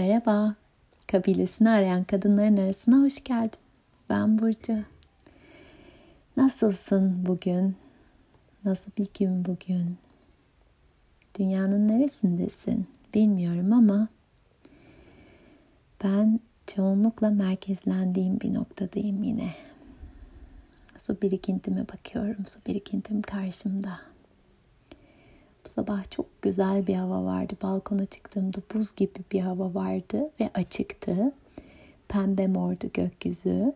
[0.00, 0.54] Merhaba,
[1.06, 3.58] kabilesini arayan kadınların arasına hoş geldin.
[4.10, 4.78] Ben Burcu.
[6.36, 7.76] Nasılsın bugün?
[8.64, 9.96] Nasıl bir gün bugün?
[11.38, 12.86] Dünyanın neresindesin?
[13.14, 14.08] Bilmiyorum ama
[16.04, 19.50] ben çoğunlukla merkezlendiğim bir noktadayım yine.
[20.96, 22.46] Su birikintime bakıyorum.
[22.46, 24.09] Su birikintim karşımda.
[25.64, 27.54] Sabah çok güzel bir hava vardı.
[27.62, 31.32] Balkona çıktığımda buz gibi bir hava vardı ve açıktı.
[32.08, 33.72] Pembe mordu gökyüzü.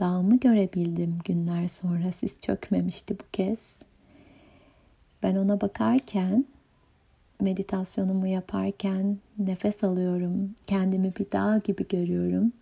[0.00, 2.12] Dağımı görebildim günler sonra.
[2.12, 3.76] Sis çökmemişti bu kez.
[5.22, 6.44] Ben ona bakarken,
[7.40, 10.54] meditasyonumu yaparken nefes alıyorum.
[10.66, 12.52] Kendimi bir dağ gibi görüyorum.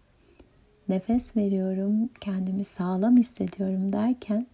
[0.88, 2.08] Nefes veriyorum.
[2.20, 4.46] Kendimi sağlam hissediyorum derken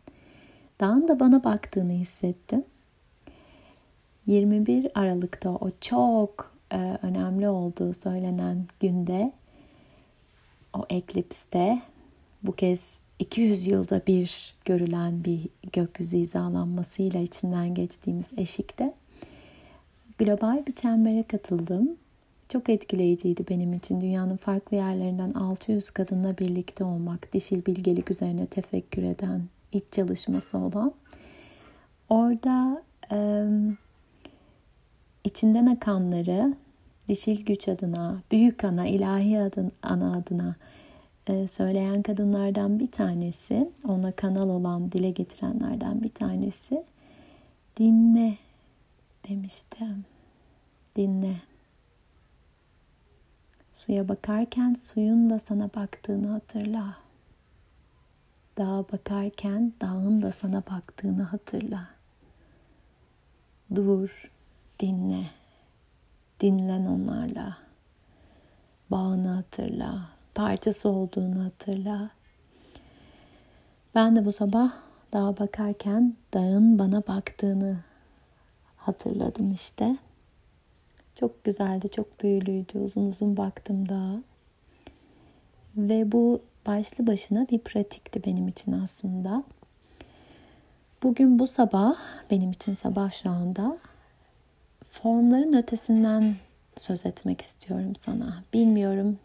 [0.80, 2.64] dağın da bana baktığını hissettim.
[4.32, 9.32] 21 Aralık'ta o çok e, önemli olduğu söylenen günde
[10.72, 11.82] o eklipste
[12.42, 18.94] bu kez 200 yılda bir görülen bir gökyüzü hizalanmasıyla içinden geçtiğimiz eşikte
[20.18, 21.96] global bir çembere katıldım.
[22.48, 29.02] Çok etkileyiciydi benim için dünyanın farklı yerlerinden 600 kadınla birlikte olmak, dişil bilgelik üzerine tefekkür
[29.02, 30.92] eden, iç çalışması olan.
[32.08, 33.46] Orada e,
[35.24, 36.54] içinden akanları
[37.08, 40.56] dişil güç adına, büyük ana, ilahi adın, ana adına
[41.26, 46.84] e, söyleyen kadınlardan bir tanesi, ona kanal olan, dile getirenlerden bir tanesi
[47.76, 48.38] dinle
[49.28, 50.04] demiştim.
[50.96, 51.36] Dinle.
[53.72, 56.96] Suya bakarken suyun da sana baktığını hatırla.
[58.58, 61.88] Dağa bakarken dağın da sana baktığını hatırla.
[63.74, 64.31] Dur,
[64.82, 65.24] dinle.
[66.40, 67.58] Dinlen onlarla.
[68.90, 70.08] Bağını hatırla.
[70.34, 72.10] Parçası olduğunu hatırla.
[73.94, 74.72] Ben de bu sabah
[75.12, 77.76] dağa bakarken dağın bana baktığını
[78.76, 79.96] hatırladım işte.
[81.14, 82.78] Çok güzeldi, çok büyülüydü.
[82.78, 84.22] Uzun uzun baktım dağa.
[85.76, 89.44] Ve bu başlı başına bir pratikti benim için aslında.
[91.02, 91.96] Bugün bu sabah,
[92.30, 93.78] benim için sabah şu anda
[94.92, 96.36] formların ötesinden
[96.76, 98.44] söz etmek istiyorum sana.
[98.52, 99.18] Bilmiyorum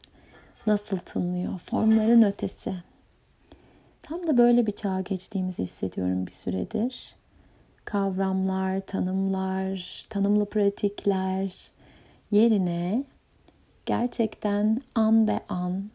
[0.67, 1.59] nasıl tınlıyor.
[1.59, 2.73] Formların ötesi.
[4.01, 7.15] Tam da böyle bir çağa geçtiğimizi hissediyorum bir süredir.
[7.85, 11.71] Kavramlar, tanımlar, tanımlı pratikler
[12.31, 13.03] yerine
[13.85, 15.89] gerçekten an be an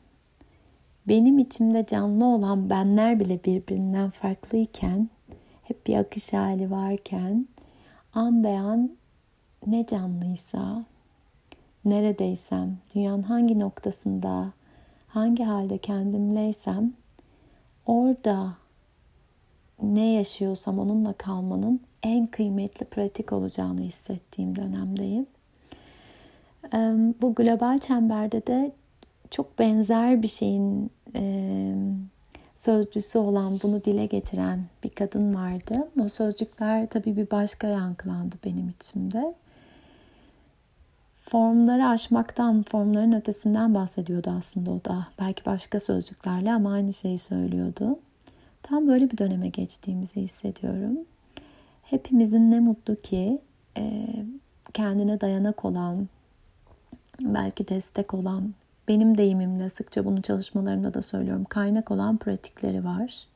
[1.09, 5.10] benim içimde canlı olan benler bile birbirinden farklıyken
[5.62, 7.49] hep bir akış hali varken
[8.15, 9.01] an be an
[9.66, 10.84] ne canlıysa,
[11.84, 14.52] neredeysem, dünyanın hangi noktasında,
[15.08, 16.92] hangi halde kendimleysem
[17.86, 18.54] orada
[19.82, 25.26] ne yaşıyorsam onunla kalmanın en kıymetli pratik olacağını hissettiğim dönemdeyim.
[27.22, 28.72] Bu global çemberde de
[29.30, 30.90] çok benzer bir şeyin
[32.54, 35.88] sözcüsü olan, bunu dile getiren bir kadın vardı.
[36.04, 39.34] O sözcükler tabii bir başka yankılandı benim içimde
[41.32, 45.06] formları aşmaktan, formların ötesinden bahsediyordu aslında o da.
[45.20, 47.98] Belki başka sözcüklerle ama aynı şeyi söylüyordu.
[48.62, 50.98] Tam böyle bir döneme geçtiğimizi hissediyorum.
[51.82, 53.38] Hepimizin ne mutlu ki
[53.76, 54.06] e,
[54.75, 56.09] kendine dayanak olan,
[57.22, 58.54] belki destek olan,
[58.88, 63.26] benim deyimimle sıkça bunu çalışmalarımda da söylüyorum, kaynak olan pratikleri var.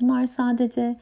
[0.00, 0.96] Bunlar sadece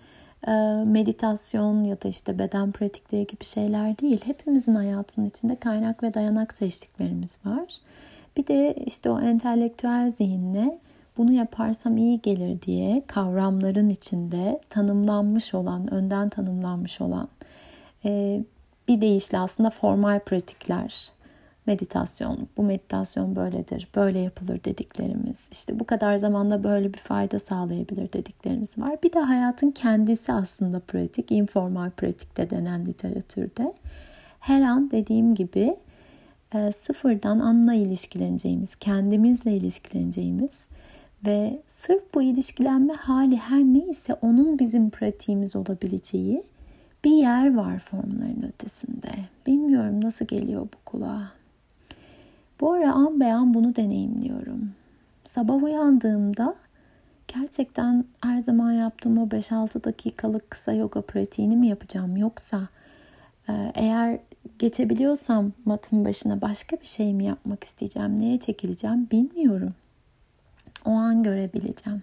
[0.86, 4.20] meditasyon ya da işte beden pratikleri gibi şeyler değil.
[4.24, 7.78] Hepimizin hayatının içinde kaynak ve dayanak seçtiklerimiz var.
[8.36, 10.78] Bir de işte o entelektüel zihinle
[11.16, 17.28] bunu yaparsam iyi gelir diye kavramların içinde tanımlanmış olan, önden tanımlanmış olan
[18.04, 18.42] e,
[18.88, 21.12] bir deyişle aslında formal pratikler
[21.66, 28.12] meditasyon, bu meditasyon böyledir, böyle yapılır dediklerimiz, işte bu kadar zamanda böyle bir fayda sağlayabilir
[28.12, 29.02] dediklerimiz var.
[29.02, 33.74] Bir de hayatın kendisi aslında pratik, informal pratikte denen literatürde.
[34.40, 35.76] Her an dediğim gibi
[36.54, 40.66] e, sıfırdan anla ilişkileneceğimiz, kendimizle ilişkileneceğimiz
[41.26, 46.42] ve sırf bu ilişkilenme hali her neyse onun bizim pratiğimiz olabileceği
[47.04, 49.08] bir yer var formların ötesinde.
[49.46, 51.43] Bilmiyorum nasıl geliyor bu kulağa.
[52.60, 54.70] Bu ara an beyan bunu deneyimliyorum.
[55.24, 56.54] Sabah uyandığımda
[57.28, 62.68] gerçekten her zaman yaptığım o 5-6 dakikalık kısa yoga pratiğini mi yapacağım yoksa
[63.48, 64.18] e, eğer
[64.58, 69.74] geçebiliyorsam matın başına başka bir şey mi yapmak isteyeceğim, neye çekileceğim bilmiyorum.
[70.84, 72.02] O an görebileceğim.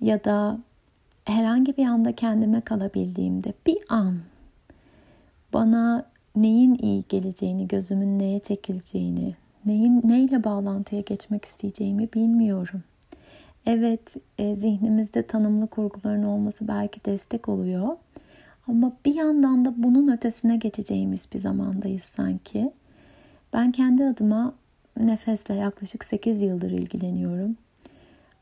[0.00, 0.58] Ya da
[1.24, 4.18] herhangi bir anda kendime kalabildiğimde bir an
[5.52, 9.34] bana neyin iyi geleceğini, gözümün neye çekileceğini,
[9.66, 12.82] neyin neyle bağlantıya geçmek isteyeceğimi bilmiyorum.
[13.66, 17.96] Evet, e, zihnimizde tanımlı kurguların olması belki destek oluyor.
[18.68, 22.72] Ama bir yandan da bunun ötesine geçeceğimiz bir zamandayız sanki.
[23.52, 24.54] Ben kendi adıma
[24.96, 27.56] nefesle yaklaşık 8 yıldır ilgileniyorum.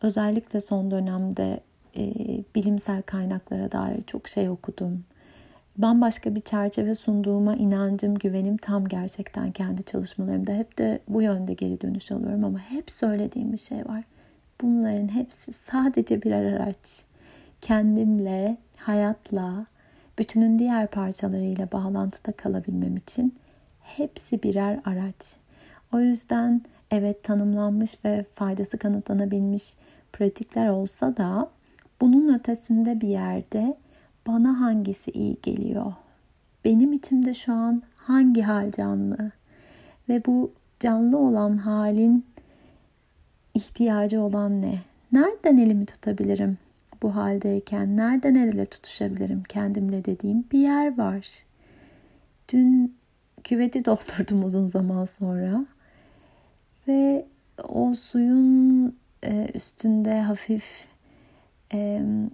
[0.03, 1.61] Özellikle son dönemde
[1.97, 2.13] e,
[2.55, 5.05] bilimsel kaynaklara dair çok şey okudum.
[5.79, 10.53] Bambaşka bir çerçeve sunduğuma inancım, güvenim tam gerçekten kendi çalışmalarımda.
[10.53, 14.05] Hep de bu yönde geri dönüş alıyorum ama hep söylediğim bir şey var.
[14.61, 17.05] Bunların hepsi sadece birer araç.
[17.61, 19.67] Kendimle, hayatla,
[20.19, 23.35] bütünün diğer parçalarıyla bağlantıda kalabilmem için
[23.81, 25.37] hepsi birer araç.
[25.95, 29.75] O yüzden evet tanımlanmış ve faydası kanıtlanabilmiş
[30.13, 31.51] pratikler olsa da
[32.01, 33.77] bunun ötesinde bir yerde
[34.33, 35.93] bana hangisi iyi geliyor?
[36.65, 39.31] Benim içimde şu an hangi hal canlı?
[40.09, 42.27] Ve bu canlı olan halin
[43.55, 44.75] ihtiyacı olan ne?
[45.13, 46.59] Nereden elimi tutabilirim
[47.03, 47.97] bu haldeyken?
[47.97, 51.45] Nereden el ele tutuşabilirim kendimle dediğim bir yer var.
[52.53, 52.97] Dün
[53.45, 55.67] küveti doldurdum uzun zaman sonra.
[56.89, 57.27] Ve
[57.69, 60.90] o suyun e, üstünde hafif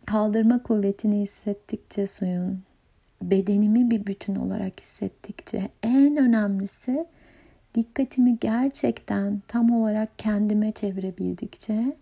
[0.07, 2.63] kaldırma kuvvetini hissettikçe suyun
[3.23, 7.07] bedenimi bir bütün olarak hissettikçe en önemlisi
[7.75, 11.97] dikkatimi gerçekten tam olarak kendime çevirebildikçe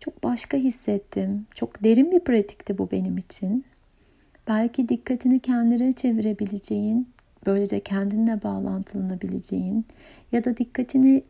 [0.00, 1.46] çok başka hissettim.
[1.54, 3.64] Çok derin bir pratikti bu benim için.
[4.48, 7.08] Belki dikkatini kendine çevirebileceğin,
[7.46, 9.84] böylece kendinle bağlantılanabileceğin
[10.32, 11.22] ya da dikkatini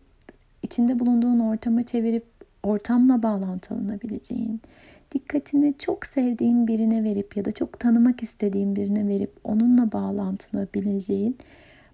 [0.63, 2.25] içinde bulunduğun ortama çevirip
[2.63, 4.61] ortamla bağlantılanabileceğin,
[5.15, 11.39] dikkatini çok sevdiğin birine verip ya da çok tanımak istediğin birine verip onunla bağlantılanabileceğin,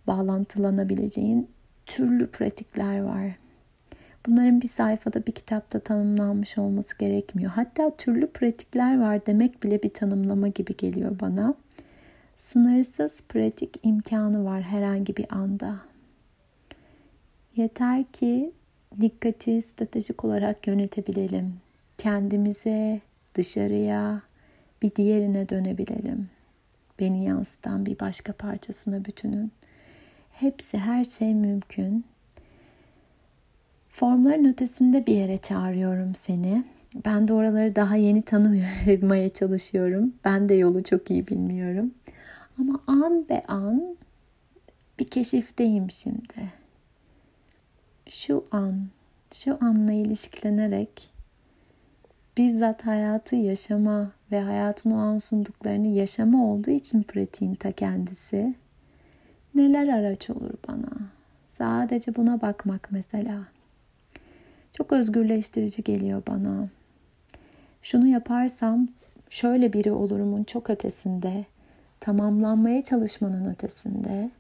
[0.07, 1.49] bağlantılanabileceğin
[1.87, 3.39] türlü pratikler var.
[4.27, 7.51] Bunların bir sayfada bir kitapta tanımlanmış olması gerekmiyor.
[7.51, 11.55] Hatta türlü pratikler var demek bile bir tanımlama gibi geliyor bana.
[12.37, 15.77] Sınırsız pratik imkanı var herhangi bir anda.
[17.57, 18.53] Yeter ki
[19.01, 21.66] dikkati stratejik olarak yönetebilelim.
[21.99, 23.01] Kendimize,
[23.35, 24.23] dışarıya,
[24.83, 26.29] bir diğerine dönebilelim.
[27.01, 29.53] Beni yansıtan bir başka parçasına bütünün.
[30.33, 32.05] Hepsi her şey mümkün.
[33.89, 36.65] Formların ötesinde bir yere çağırıyorum seni.
[37.05, 40.15] Ben de oraları daha yeni tanımaya çalışıyorum.
[40.25, 41.95] Ben de yolu çok iyi bilmiyorum.
[42.59, 43.97] Ama an be an
[44.99, 46.53] bir keşifteyim şimdi.
[48.11, 48.87] Şu an,
[49.33, 51.16] şu anla ilişkilenerek
[52.37, 58.55] bizzat hayatı yaşama ve hayatın o an sunduklarını yaşama olduğu için pratiğin ta kendisi
[59.55, 60.88] neler araç olur bana?
[61.47, 63.38] Sadece buna bakmak mesela.
[64.73, 66.69] Çok özgürleştirici geliyor bana.
[67.83, 68.88] Şunu yaparsam
[69.31, 71.44] şöyle biri olurumun çok ötesinde,
[72.00, 74.31] tamamlanmaya çalışmanın ötesinde,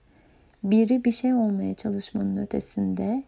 [0.64, 3.22] biri bir şey olmaya çalışmanın ötesinde,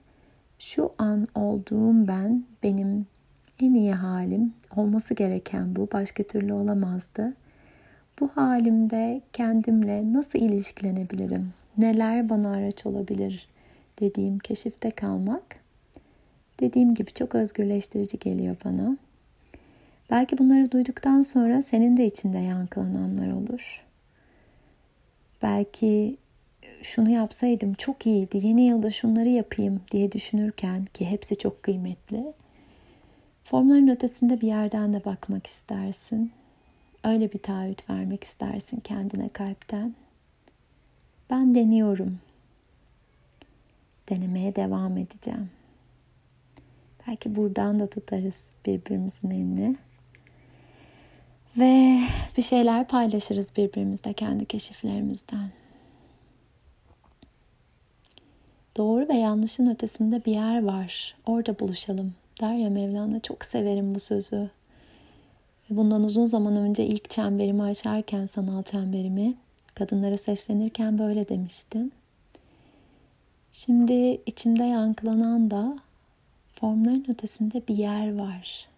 [0.58, 3.06] şu an olduğum ben, benim
[3.62, 7.34] en iyi halim, olması gereken bu, başka türlü olamazdı.
[8.20, 11.52] Bu halimde kendimle nasıl ilişkilenebilirim?
[11.78, 13.48] Neler bana araç olabilir
[14.00, 15.56] dediğim keşifte kalmak
[16.60, 18.96] dediğim gibi çok özgürleştirici geliyor bana.
[20.10, 23.84] Belki bunları duyduktan sonra senin de içinde yankılananlar olur.
[25.42, 26.16] Belki
[26.82, 32.32] şunu yapsaydım çok iyiydi, yeni yılda şunları yapayım diye düşünürken ki hepsi çok kıymetli.
[33.50, 36.32] Formların ötesinde bir yerden de bakmak istersin.
[37.04, 39.94] Öyle bir taahhüt vermek istersin kendine kalpten.
[41.30, 42.18] Ben deniyorum.
[44.08, 45.50] Denemeye devam edeceğim.
[47.06, 49.76] Belki buradan da tutarız birbirimizin elini.
[51.56, 52.00] Ve
[52.36, 55.50] bir şeyler paylaşırız birbirimizle kendi keşiflerimizden.
[58.76, 61.16] Doğru ve yanlışın ötesinde bir yer var.
[61.26, 63.20] Orada buluşalım der ya Mevlana.
[63.20, 64.50] Çok severim bu sözü.
[65.70, 69.34] Bundan uzun zaman önce ilk çemberimi açarken sanal çemberimi
[69.74, 71.90] kadınlara seslenirken böyle demiştim.
[73.52, 75.78] Şimdi içimde yankılanan da
[76.60, 78.68] formların ötesinde bir yer var.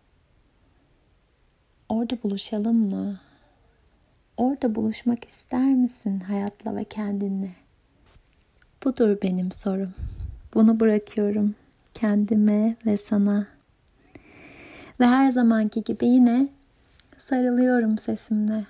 [1.88, 3.20] Orada buluşalım mı?
[4.36, 7.50] Orada buluşmak ister misin hayatla ve kendinle?
[8.84, 9.94] Budur benim sorum.
[10.54, 11.54] Bunu bırakıyorum
[12.00, 13.46] kendime ve sana.
[15.00, 16.48] Ve her zamanki gibi yine
[17.18, 18.64] sarılıyorum sesimle.